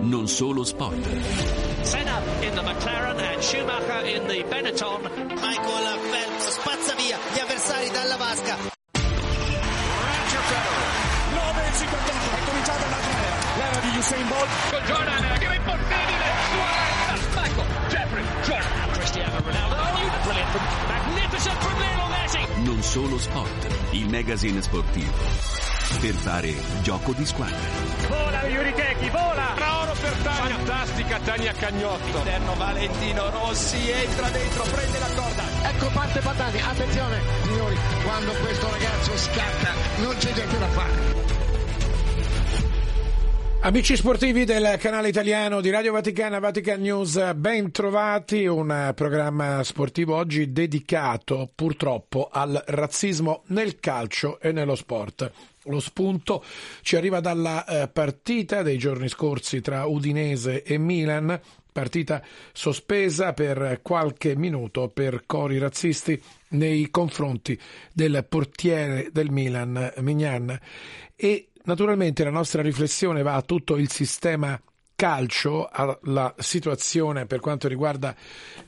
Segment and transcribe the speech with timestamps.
[0.00, 1.06] Non solo sport.
[1.82, 5.02] Senna in the McLaren and Schumacher in the Benetton.
[5.02, 8.56] Michael Phelps spazza via gli avversari dalla vasca.
[8.92, 10.86] Roger Federer,
[11.34, 13.36] 9 58, è cominciata l'altra era.
[13.56, 14.48] L'era di Usain Bolt.
[14.70, 16.26] Con Jordan, che è impossibile.
[16.56, 17.40] 40.
[17.40, 18.90] Michael, Jeffrey, Jordan.
[18.92, 19.76] Cristiano Ronaldo.
[20.22, 22.62] Brilliant from, magnificent from Lionel Messi.
[22.62, 23.66] Non solo sport.
[23.90, 25.12] Il magazine sportivo.
[26.00, 27.56] Per fare gioco di squadra.
[28.08, 29.77] Vola Yuri Keki, vola!
[30.00, 30.54] Per Tania.
[30.56, 32.18] Fantastica Tania Cagnotto.
[32.18, 35.42] Interno Valentino Rossi entra dentro, prende la corda.
[35.70, 39.72] Ecco Pante Patani, attenzione signori, quando questo ragazzo scatta
[40.02, 41.36] non c'è niente da fare.
[43.60, 50.14] Amici sportivi del canale italiano di Radio Vaticana, Vatican News, ben trovati, un programma sportivo
[50.14, 55.32] oggi dedicato purtroppo al razzismo nel calcio e nello sport.
[55.68, 56.44] Lo spunto
[56.82, 61.38] ci arriva dalla eh, partita dei giorni scorsi tra Udinese e Milan,
[61.70, 67.58] partita sospesa per qualche minuto per cori razzisti nei confronti
[67.92, 70.58] del portiere del Milan, Mignan.
[71.14, 74.60] E naturalmente la nostra riflessione va a tutto il sistema
[74.98, 78.16] calcio, alla situazione per quanto riguarda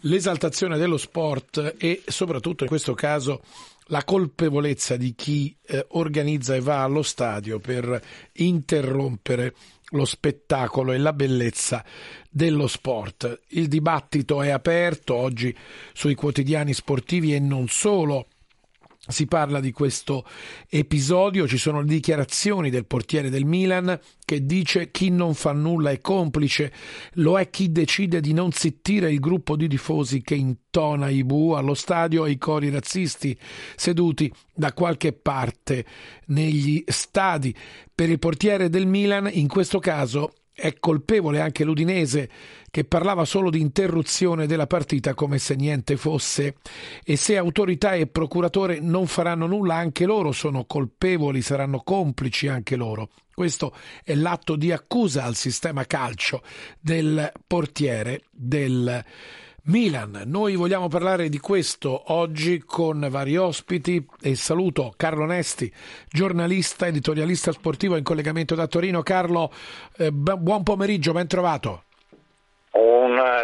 [0.02, 3.42] l'esaltazione dello sport e soprattutto in questo caso
[3.91, 8.00] la colpevolezza di chi eh, organizza e va allo stadio per
[8.34, 9.55] interrompere
[9.92, 11.84] lo spettacolo e la bellezza
[12.28, 13.42] dello sport.
[13.48, 15.55] Il dibattito è aperto oggi
[15.92, 18.28] sui quotidiani sportivi e non solo
[19.11, 20.25] si parla di questo
[20.69, 25.91] episodio, ci sono le dichiarazioni del portiere del Milan che dice chi non fa nulla
[25.91, 26.72] è complice,
[27.14, 31.50] lo è chi decide di non zittire il gruppo di tifosi che intona i bu
[31.53, 33.36] allo stadio e i cori razzisti
[33.77, 35.84] seduti da qualche parte
[36.27, 37.55] negli stadi.
[37.94, 42.28] Per il portiere del Milan in questo caso è colpevole anche l'Udinese
[42.70, 46.56] che parlava solo di interruzione della partita come se niente fosse
[47.03, 52.76] e se autorità e procuratore non faranno nulla anche loro sono colpevoli, saranno complici anche
[52.76, 53.09] loro.
[53.34, 56.43] Questo è l'atto di accusa al sistema calcio
[56.78, 59.03] del portiere del
[59.65, 60.22] Milan.
[60.26, 65.72] Noi vogliamo parlare di questo oggi con vari ospiti e saluto Carlo Nesti,
[66.09, 69.03] giornalista, editorialista sportivo in collegamento da Torino.
[69.03, 69.53] Carlo,
[69.97, 71.84] eh, buon pomeriggio, ben trovato.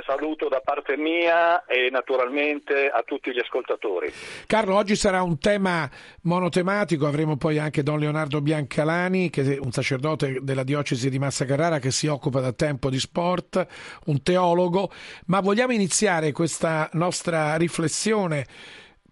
[0.05, 4.13] Saluto da parte mia e naturalmente a tutti gli ascoltatori.
[4.47, 5.89] Carlo, oggi sarà un tema
[6.23, 11.91] monotematico, avremo poi anche Don Leonardo Biancalani, un sacerdote della diocesi di Massa Carrara che
[11.91, 13.67] si occupa da tempo di sport,
[14.07, 14.91] un teologo,
[15.27, 18.47] ma vogliamo iniziare questa nostra riflessione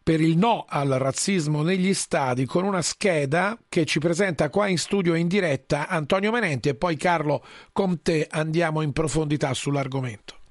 [0.04, 4.76] per il no al razzismo negli stadi con una scheda che ci presenta qua in
[4.76, 7.42] studio in diretta Antonio Menenti e poi Carlo
[7.72, 10.42] con te andiamo in profondità sull'argomento.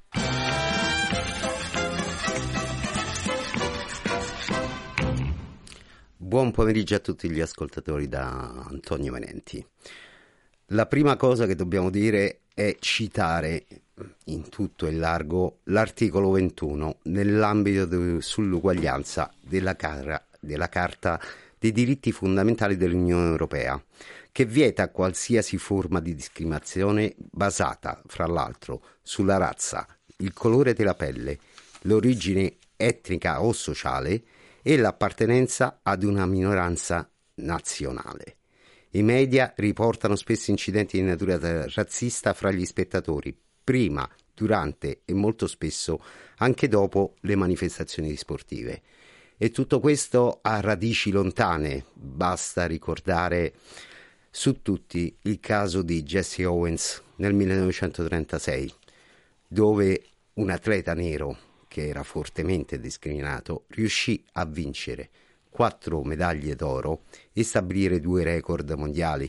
[6.34, 9.64] Buon pomeriggio a tutti gli ascoltatori da Antonio Menenti.
[10.70, 13.68] La prima cosa che dobbiamo dire è citare
[14.26, 21.22] in tutto e largo l'articolo 21 nell'ambito de, sull'uguaglianza della, cara, della Carta
[21.60, 23.80] dei diritti fondamentali dell'Unione Europea,
[24.32, 29.86] che vieta qualsiasi forma di discriminazione basata, fra l'altro, sulla razza,
[30.18, 31.38] il colore della pelle,
[31.82, 34.24] l'origine etnica o sociale
[34.64, 38.38] e l'appartenenza ad una minoranza nazionale.
[38.92, 41.38] I media riportano spesso incidenti di natura
[41.68, 46.02] razzista fra gli spettatori, prima, durante e molto spesso
[46.38, 48.82] anche dopo le manifestazioni sportive.
[49.38, 53.54] E tutto questo ha radici lontane, basta ricordare
[54.30, 58.74] su tutti il caso di Jesse Owens nel 1936,
[59.48, 60.04] dove
[60.36, 65.10] un atleta nero che era fortemente discriminato riuscì a vincere
[65.50, 69.28] quattro medaglie d'oro e stabilire due record mondiali.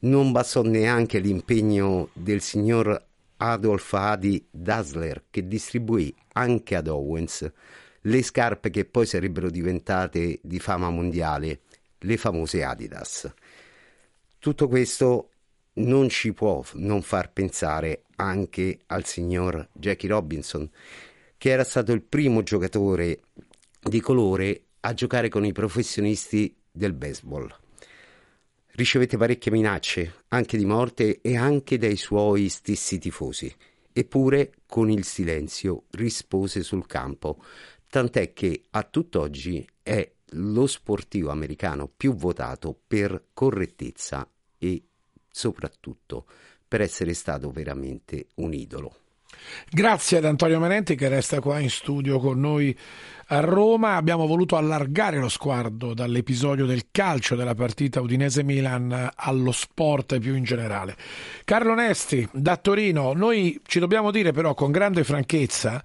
[0.00, 3.02] Non bastò neanche l'impegno del signor
[3.38, 7.50] Adolf Adi Dassler che distribuì anche ad Owens
[8.02, 11.60] le scarpe che poi sarebbero diventate di fama mondiale,
[12.00, 13.32] le famose Adidas.
[14.38, 15.30] Tutto questo
[15.76, 20.70] non ci può non far pensare anche al signor Jackie Robinson,
[21.38, 23.20] che era stato il primo giocatore
[23.80, 27.54] di colore a giocare con i professionisti del baseball.
[28.72, 33.54] Ricevette parecchie minacce, anche di morte e anche dai suoi stessi tifosi.
[33.92, 37.42] Eppure, con il silenzio, rispose sul campo,
[37.88, 44.28] tant'è che a tutt'oggi è lo sportivo americano più votato per correttezza
[44.58, 44.82] e
[45.30, 46.26] soprattutto
[46.68, 49.05] per essere stato veramente un idolo.
[49.70, 52.76] Grazie ad Antonio Menenti che resta qua in studio con noi
[53.28, 53.96] a Roma.
[53.96, 60.44] Abbiamo voluto allargare lo sguardo dall'episodio del calcio della partita Udinese-Milan allo sport più in
[60.44, 60.96] generale.
[61.44, 65.82] Carlo Nesti, da Torino, noi ci dobbiamo dire però con grande franchezza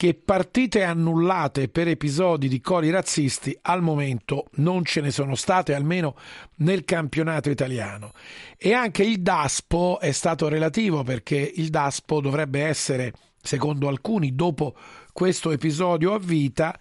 [0.00, 5.74] che partite annullate per episodi di cori razzisti al momento non ce ne sono state,
[5.74, 6.16] almeno
[6.60, 8.12] nel campionato italiano.
[8.56, 13.12] E anche il DASPO è stato relativo perché il DASPO dovrebbe essere,
[13.42, 14.74] secondo alcuni, dopo
[15.12, 16.80] questo episodio a vita,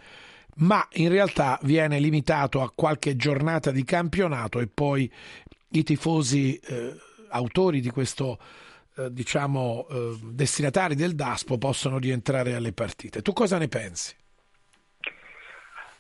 [0.60, 5.12] ma in realtà viene limitato a qualche giornata di campionato e poi
[5.72, 6.96] i tifosi eh,
[7.32, 8.40] autori di questo
[9.00, 13.22] eh, diciamo, eh, destinatari del DASPO possono rientrare alle partite.
[13.22, 14.16] Tu cosa ne pensi?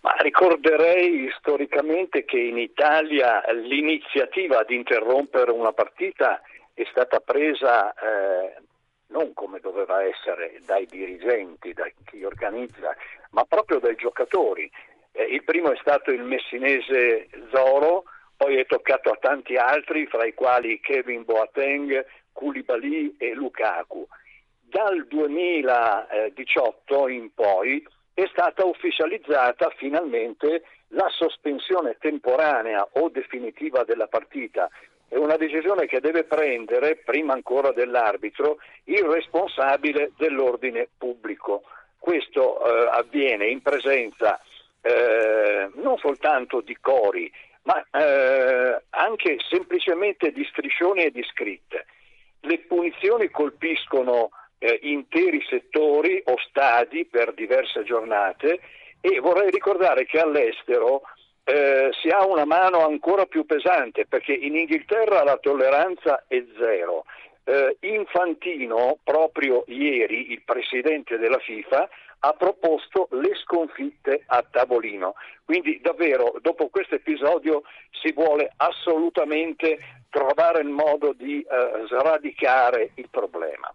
[0.01, 6.41] Ma ricorderei storicamente che in Italia l'iniziativa di interrompere una partita
[6.73, 8.61] è stata presa eh,
[9.07, 12.95] non come doveva essere dai dirigenti, da chi organizza,
[13.31, 14.69] ma proprio dai giocatori.
[15.11, 18.03] Eh, il primo è stato il messinese Zoro,
[18.39, 24.07] poi è toccato a tanti altri, fra i quali Kevin Boateng, Koulibaly e Lukaku.
[24.61, 34.69] Dal 2018 in poi è stata ufficializzata finalmente la sospensione temporanea o definitiva della partita.
[35.09, 41.63] È una decisione che deve prendere, prima ancora dell'arbitro, il responsabile dell'ordine pubblico.
[41.97, 44.39] Questo eh, avviene in presenza
[44.81, 47.29] eh, non soltanto di cori,
[47.69, 51.85] ma eh, anche semplicemente di striscioni e di scritte
[52.41, 58.59] le punizioni colpiscono eh, interi settori o stadi per diverse giornate
[59.01, 61.01] e vorrei ricordare che all'estero
[61.43, 67.05] eh, si ha una mano ancora più pesante perché in Inghilterra la tolleranza è zero.
[67.43, 71.89] Eh, Infantino, proprio ieri, il presidente della FIFA,
[72.19, 75.15] ha proposto le sconfitte a tavolino.
[75.45, 77.63] Quindi davvero dopo questo episodio
[78.01, 79.77] si vuole assolutamente
[80.09, 83.73] trovare il modo di eh, sradicare il problema.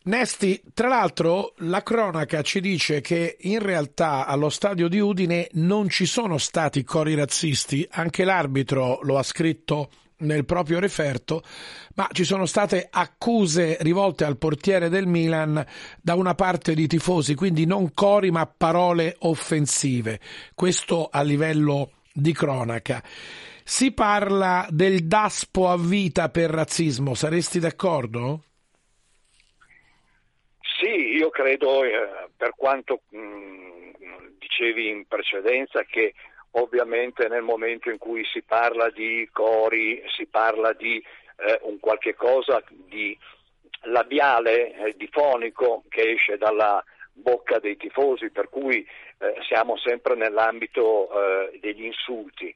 [0.00, 5.88] Nesti, tra l'altro la cronaca ci dice che in realtà allo stadio di Udine non
[5.88, 11.42] ci sono stati cori razzisti, anche l'arbitro lo ha scritto nel proprio referto,
[11.94, 15.64] ma ci sono state accuse rivolte al portiere del Milan
[16.00, 20.20] da una parte di tifosi, quindi non cori ma parole offensive.
[20.54, 23.02] Questo a livello di cronaca.
[23.64, 28.44] Si parla del DASPO a vita per razzismo, saresti d'accordo?
[30.80, 36.14] Sì, io credo, eh, per quanto mh, mm, dicevi in precedenza, che
[36.52, 41.02] ovviamente nel momento in cui si parla di cori, si parla di
[41.36, 43.16] eh, un qualche cosa di
[43.82, 48.86] labiale, eh, di fonico che esce dalla bocca dei tifosi, per cui
[49.18, 52.54] eh, siamo sempre nell'ambito eh, degli insulti.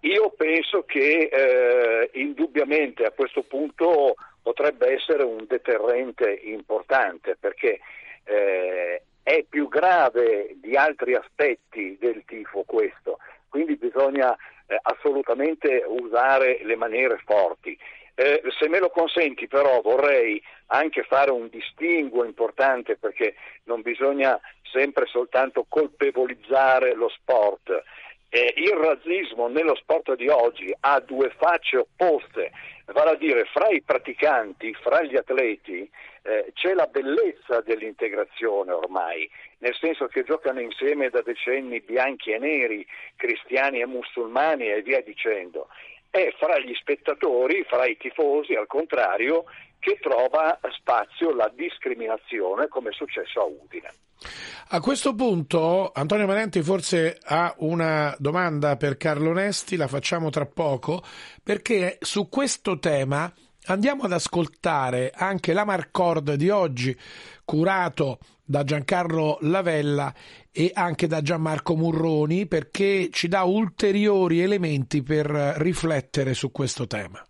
[0.00, 7.80] Io penso che eh, indubbiamente a questo punto potrebbe essere un deterrente importante perché
[8.24, 13.18] eh, è più grave di altri aspetti del tifo questo,
[13.48, 14.36] quindi bisogna
[14.66, 17.76] eh, assolutamente usare le maniere forti.
[18.16, 24.38] Eh, se me lo consenti però vorrei anche fare un distinguo importante perché non bisogna
[24.70, 27.82] sempre soltanto colpevolizzare lo sport.
[28.28, 32.52] Eh, il razzismo nello sport di oggi ha due facce opposte,
[32.92, 35.88] vale a dire fra i praticanti, fra gli atleti
[36.22, 42.38] eh, c'è la bellezza dell'integrazione ormai, nel senso che giocano insieme da decenni bianchi e
[42.38, 42.86] neri,
[43.16, 45.68] cristiani e musulmani e via dicendo.
[46.10, 49.44] È fra gli spettatori, fra i tifosi, al contrario,
[49.84, 53.92] che trova spazio la discriminazione come è successo a Udine.
[54.68, 60.46] A questo punto Antonio Manenti forse ha una domanda per Carlo Nesti, la facciamo tra
[60.46, 61.02] poco,
[61.42, 63.30] perché su questo tema
[63.66, 66.94] Andiamo ad ascoltare anche la Marcord di oggi,
[67.46, 70.12] curato da Giancarlo Lavella
[70.52, 77.24] e anche da Gianmarco Murroni, perché ci dà ulteriori elementi per riflettere su questo tema.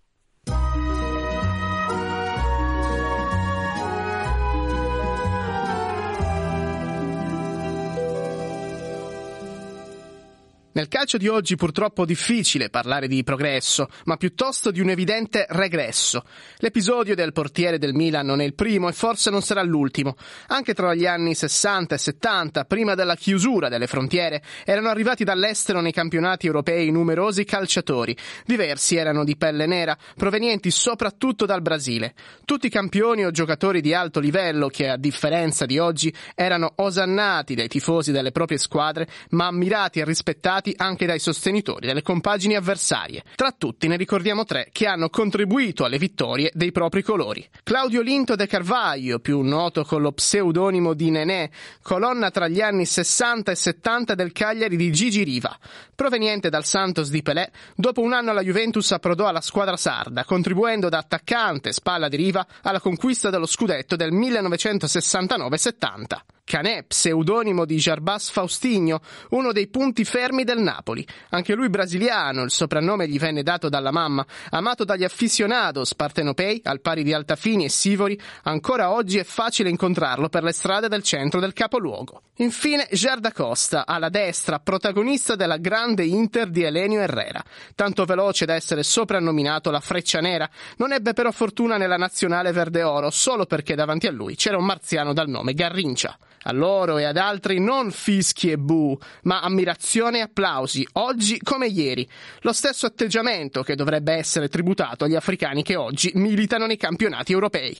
[10.75, 16.25] Nel calcio di oggi purtroppo difficile parlare di progresso, ma piuttosto di un evidente regresso.
[16.57, 20.17] L'episodio del portiere del Milan non è il primo e forse non sarà l'ultimo.
[20.49, 25.81] Anche tra gli anni 60 e 70, prima della chiusura delle frontiere, erano arrivati dall'estero
[25.81, 28.17] nei campionati europei numerosi calciatori.
[28.45, 32.15] Diversi erano di pelle nera, provenienti soprattutto dal Brasile.
[32.45, 37.69] Tutti campioni o giocatori di alto livello che, a differenza di oggi, erano osannati dai
[37.69, 43.25] tifosi delle proprie squadre, ma ammirati e rispettati anche dai sostenitori delle compagini avversarie.
[43.35, 47.47] Tra tutti ne ricordiamo tre che hanno contribuito alle vittorie dei propri colori.
[47.63, 51.51] Claudio Linto de Carvaglio, più noto con lo pseudonimo di Nenè,
[51.83, 55.57] colonna tra gli anni 60 e 70 del Cagliari di Gigi Riva.
[55.95, 60.89] Proveniente dal Santos di Pelé, dopo un anno alla Juventus approdò alla squadra sarda, contribuendo
[60.89, 66.34] da attaccante spalla di Riva alla conquista dello scudetto del 1969-70.
[66.47, 71.05] Canè, pseudonimo di Jarbas Faustigno, uno dei punti fermi del Napoli.
[71.31, 76.83] Anche lui brasiliano, il soprannome gli venne dato dalla mamma, amato dagli aficionados partenopei, al
[76.83, 81.41] pari di Altafini e Sivori, ancora oggi è facile incontrarlo per le strade del centro
[81.41, 82.21] del capoluogo.
[82.39, 87.43] Infine Gerda Costa, alla destra, protagonista della grande Inter di Elenio Herrera.
[87.75, 92.83] Tanto veloce da essere soprannominato la Freccia Nera, non ebbe però fortuna nella nazionale verde
[92.83, 96.19] oro solo perché davanti a lui c'era un marziano dal nome Garrincia.
[96.45, 101.67] A loro e ad altri non fischi e bu, ma ammirazione e applausi, oggi come
[101.67, 102.07] ieri.
[102.41, 107.77] Lo stesso atteggiamento che dovrebbe essere tributato agli africani che oggi militano nei campionati europei.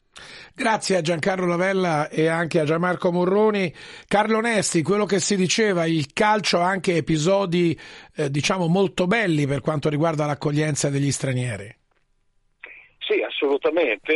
[0.55, 3.73] Grazie a Giancarlo Lavella e anche a Gianmarco Morroni.
[4.09, 7.79] Carlo Nesti, quello che si diceva, il calcio ha anche episodi,
[8.17, 11.77] eh, diciamo, molto belli per quanto riguarda l'accoglienza degli stranieri.
[12.99, 14.13] Sì, assolutamente.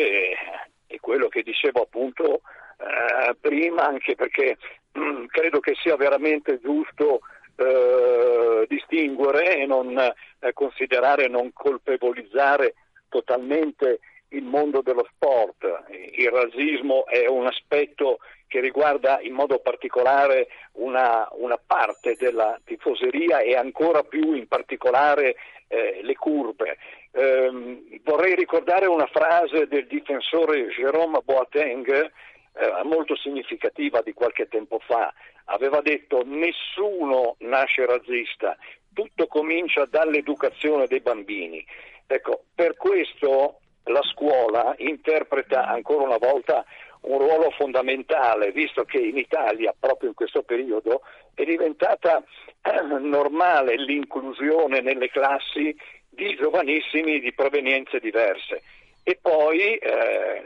[0.86, 2.40] E quello che dicevo appunto
[2.78, 4.56] eh, prima, anche perché
[4.92, 7.20] mh, mm, credo che sia veramente giusto
[7.56, 12.74] eh, distinguere e non eh, considerare, non colpevolizzare
[13.08, 15.64] totalmente il mondo dello sport.
[16.12, 23.40] Il razzismo è un aspetto che riguarda in modo particolare una, una parte della tifoseria
[23.40, 25.36] e ancora più in particolare
[25.68, 26.78] eh, le curve.
[27.10, 32.10] Eh, vorrei ricordare una frase del difensore Jérôme Boateng
[32.58, 35.12] eh, molto significativa di qualche tempo fa,
[35.46, 38.56] aveva detto nessuno nasce razzista,
[38.92, 41.64] tutto comincia dall'educazione dei bambini.
[42.06, 46.64] Ecco, per questo la scuola interpreta ancora una volta
[47.02, 51.02] un ruolo fondamentale, visto che in Italia, proprio in questo periodo,
[51.34, 52.22] è diventata
[52.62, 55.76] eh, normale l'inclusione nelle classi
[56.08, 58.62] di giovanissimi di provenienze diverse.
[59.04, 60.42] E poi eh,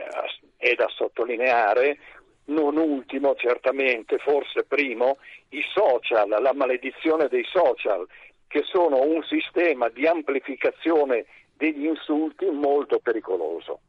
[0.62, 1.98] è da sottolineare,
[2.44, 8.06] non ultimo certamente, forse primo, i social, la maledizione dei social,
[8.46, 11.26] che sono un sistema di amplificazione
[11.56, 13.80] degli insulti molto pericoloso.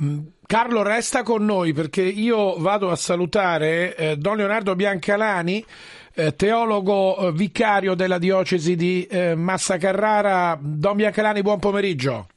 [0.00, 5.64] Mm, Carlo resta con noi perché io vado a salutare eh, Don Leonardo Biancalani,
[6.14, 10.56] eh, teologo eh, vicario della diocesi di eh, Massa Carrara.
[10.60, 12.28] Don Biancalani, buon pomeriggio.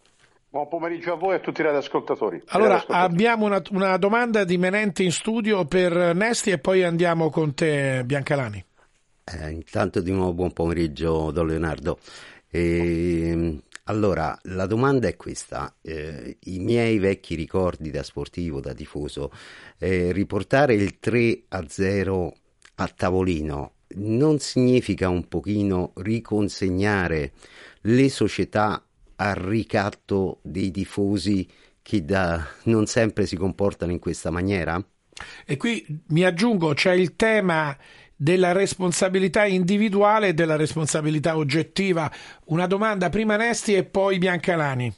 [0.51, 2.43] Buon pomeriggio a voi e a tutti gli ascoltatori.
[2.47, 7.53] Allora, abbiamo una, una, domanda di Menente in studio per Nesti e poi andiamo con
[7.53, 8.61] te, Biancalani.
[9.23, 11.99] Eh, intanto di nuovo buon pomeriggio, Don Leonardo.
[12.49, 15.73] E, allora, la domanda è questa.
[15.81, 19.31] Eh, I miei vecchi ricordi da sportivo, da tifoso,
[19.77, 22.33] eh, riportare il 3 a 0
[22.75, 27.31] a tavolino non significa un pochino riconsegnare
[27.83, 28.83] le società
[29.21, 31.47] al ricatto dei tifosi
[31.83, 34.81] che da, non sempre si comportano in questa maniera?
[35.45, 37.75] E qui mi aggiungo, c'è il tema
[38.15, 42.09] della responsabilità individuale e della responsabilità oggettiva.
[42.45, 44.91] Una domanda prima Nesti e poi Biancalani.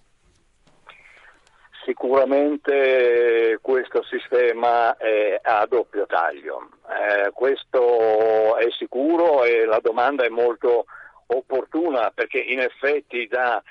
[1.85, 10.29] Sicuramente questo sistema è a doppio taglio, eh, questo è sicuro e la domanda è
[10.29, 10.85] molto
[11.27, 13.61] opportuna perché in effetti da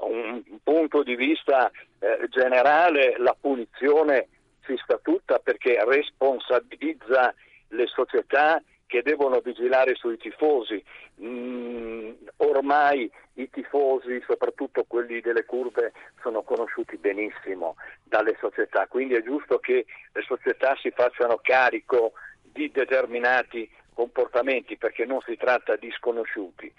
[0.00, 4.28] un punto di vista eh, generale la punizione
[4.64, 7.34] si sta tutta perché responsabilizza
[7.68, 10.82] le società che devono vigilare sui tifosi.
[11.22, 19.22] Mm, ormai i tifosi, soprattutto quelli delle curve, sono conosciuti benissimo dalle società, quindi è
[19.22, 22.12] giusto che le società si facciano carico
[22.42, 26.72] di determinati comportamenti perché non si tratta di sconosciuti.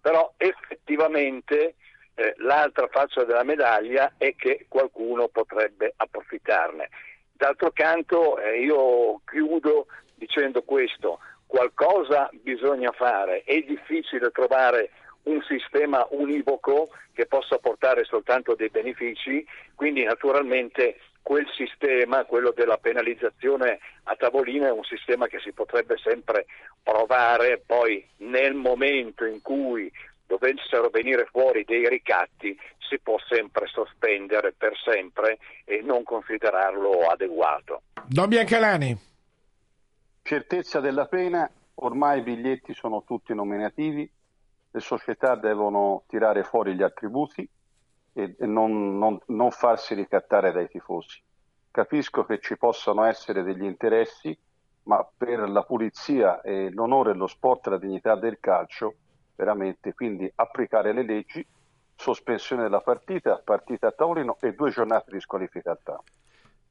[0.00, 1.74] Però effettivamente
[2.18, 6.88] eh, l'altra faccia della medaglia è che qualcuno potrebbe approfittarne.
[7.32, 14.90] D'altro canto eh, io chiudo dicendo questo, qualcosa bisogna fare, è difficile trovare
[15.24, 19.46] un sistema univoco che possa portare soltanto dei benefici,
[19.76, 25.96] quindi naturalmente quel sistema, quello della penalizzazione a tavolino, è un sistema che si potrebbe
[25.98, 26.46] sempre
[26.82, 29.92] provare, poi nel momento in cui
[30.28, 37.82] dovessero venire fuori dei ricatti si può sempre sospendere per sempre e non considerarlo adeguato.
[38.06, 38.96] Don Biancalani.
[40.22, 44.08] Certezza della pena, ormai i biglietti sono tutti nominativi,
[44.70, 47.48] le società devono tirare fuori gli attributi
[48.12, 51.20] e, e non, non, non farsi ricattare dai tifosi.
[51.70, 54.36] Capisco che ci possano essere degli interessi,
[54.84, 58.94] ma per la pulizia e l'onore, lo sport e la dignità del calcio
[59.38, 61.46] veramente, quindi applicare le leggi,
[61.94, 66.02] sospensione della partita, partita a tavolino e due giornate di squalifica a tavola.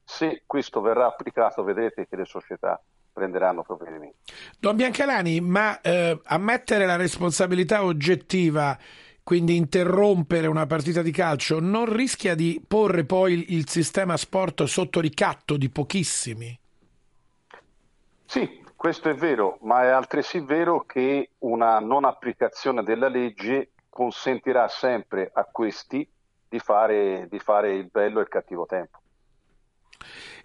[0.03, 2.81] Se questo verrà applicato vedrete che le società
[3.11, 4.33] prenderanno provvedimenti.
[4.59, 8.77] Don Biancalani, ma eh, ammettere la responsabilità oggettiva,
[9.23, 14.63] quindi interrompere una partita di calcio, non rischia di porre poi il, il sistema sport
[14.63, 16.57] sotto ricatto di pochissimi?
[18.25, 24.67] Sì, questo è vero, ma è altresì vero che una non applicazione della legge consentirà
[24.67, 26.07] sempre a questi
[26.47, 28.99] di fare, di fare il bello e il cattivo tempo.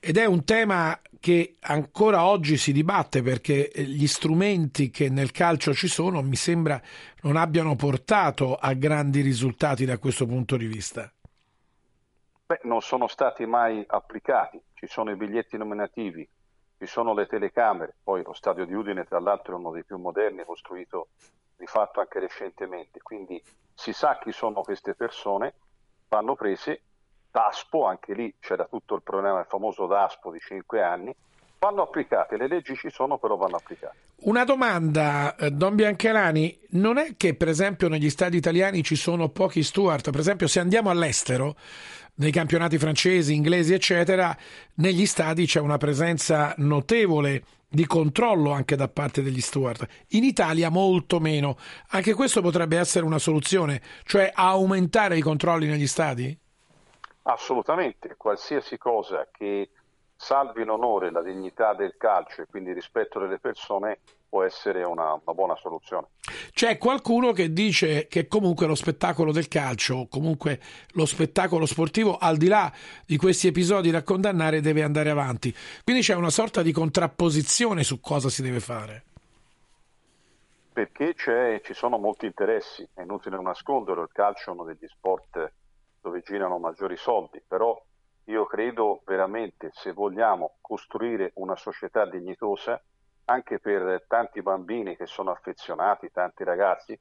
[0.00, 5.74] Ed è un tema che ancora oggi si dibatte perché gli strumenti che nel calcio
[5.74, 6.80] ci sono mi sembra
[7.20, 11.12] non abbiano portato a grandi risultati da questo punto di vista.
[12.46, 16.26] Beh, non sono stati mai applicati, ci sono i biglietti nominativi,
[16.82, 19.98] ci sono le telecamere, poi lo stadio di Udine tra l'altro è uno dei più
[19.98, 21.10] moderni, costruito
[21.56, 23.40] di fatto anche recentemente, quindi
[23.72, 25.54] si sa chi sono queste persone,
[26.08, 26.82] vanno prese,
[27.30, 31.14] DASPO, anche lì c'era tutto il problema del famoso DASPO di 5 anni,
[31.62, 33.96] vanno applicate, le leggi ci sono però vanno applicate.
[34.22, 39.28] Una domanda, eh, Don Bianchelani, non è che per esempio negli stadi italiani ci sono
[39.28, 41.54] pochi steward, per esempio se andiamo all'estero,
[42.14, 44.36] nei campionati francesi, inglesi, eccetera,
[44.74, 49.86] negli stadi c'è una presenza notevole di controllo anche da parte degli steward.
[50.08, 51.56] In Italia molto meno.
[51.90, 56.36] Anche questo potrebbe essere una soluzione, cioè aumentare i controlli negli stadi?
[57.22, 59.70] Assolutamente, qualsiasi cosa che
[60.22, 64.84] salvi l'onore e la dignità del calcio e quindi il rispetto delle persone può essere
[64.84, 66.06] una, una, buona soluzione.
[66.52, 70.60] C'è qualcuno che dice che comunque lo spettacolo del calcio, comunque
[70.92, 72.72] lo spettacolo sportivo, al di là
[73.04, 75.52] di questi episodi da condannare, deve andare avanti.
[75.82, 79.04] Quindi c'è una sorta di contrapposizione su cosa si deve fare.
[80.72, 85.52] Perché ci sono molti interessi, è inutile nasconderlo, il calcio è uno degli sport
[86.00, 87.78] dove girano maggiori soldi, però
[88.62, 92.80] credo veramente se vogliamo costruire una società dignitosa,
[93.24, 96.96] anche per tanti bambini che sono affezionati, tanti ragazzi,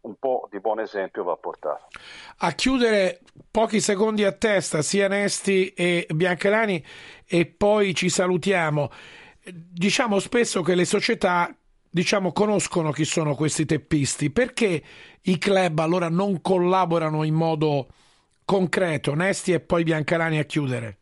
[0.00, 1.88] un po' di buon esempio va portato.
[2.38, 6.82] A chiudere pochi secondi a testa, sia Nesti e Biancalani,
[7.26, 8.90] e poi ci salutiamo.
[9.44, 11.54] Diciamo spesso che le società
[11.90, 14.82] diciamo, conoscono chi sono questi teppisti, perché
[15.22, 17.88] i club allora non collaborano in modo
[18.46, 19.14] concreto?
[19.14, 20.98] Nesti e poi Biancalani a chiudere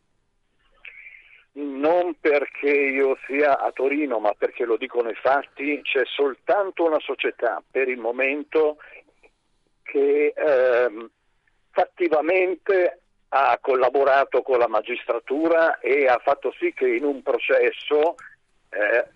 [1.55, 6.99] non perché io sia a Torino, ma perché lo dicono i fatti, c'è soltanto una
[6.99, 8.77] società per il momento
[9.83, 11.09] che ehm,
[11.71, 18.15] fattivamente ha collaborato con la magistratura e ha fatto sì che in un processo
[18.69, 19.07] eh,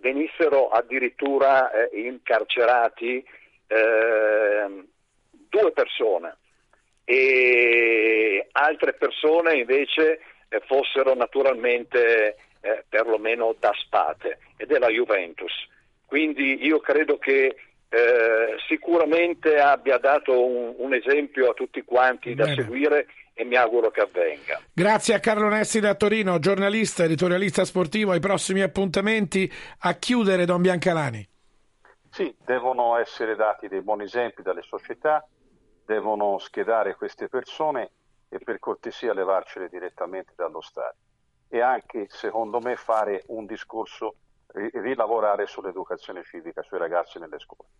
[0.00, 3.24] venissero addirittura eh, incarcerati
[3.66, 4.84] eh,
[5.30, 6.36] due persone
[7.10, 15.52] e altre persone invece eh, fossero naturalmente eh, perlomeno da spate ed è la Juventus.
[16.04, 17.56] Quindi io credo che
[17.88, 22.54] eh, sicuramente abbia dato un, un, esempio a tutti quanti Bene.
[22.54, 24.60] da seguire e mi auguro che avvenga.
[24.70, 29.50] Grazie a Carlo Nessi da Torino, giornalista, editorialista sportivo, ai prossimi appuntamenti.
[29.78, 31.26] A chiudere Don Biancalani.
[32.10, 35.26] Sì, devono essere dati dei buoni esempi dalle società,
[35.88, 37.92] devono schedare queste persone
[38.28, 41.00] e per cortesia levarcele direttamente dallo stadio.
[41.48, 44.16] E anche secondo me fare un discorso
[44.54, 47.70] rilavorare sull'educazione civica sui ragazzi nelle scuole.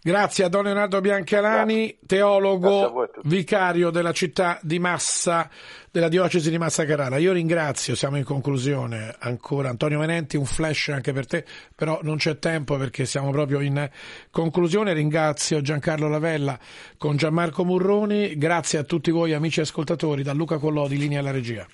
[0.00, 1.98] Grazie a Don Leonardo Biancalani, Grazie.
[2.06, 5.48] teologo, vicario della città di Massa,
[5.90, 7.16] della diocesi di Massa Carrara.
[7.18, 9.70] Io ringrazio, siamo in conclusione ancora.
[9.70, 13.88] Antonio Menenti, un flash anche per te, però non c'è tempo perché siamo proprio in
[14.30, 14.92] conclusione.
[14.92, 16.58] Ringrazio Giancarlo Lavella
[16.96, 18.36] con Gianmarco Murroni.
[18.36, 21.66] Grazie a tutti voi amici ascoltatori, da Luca Collodi, linea alla regia.